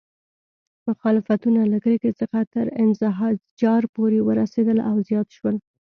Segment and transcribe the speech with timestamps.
[0.87, 5.55] مخالفتونه له کرکې څخه تر انزجار پورې ورسېدل او زیات شول.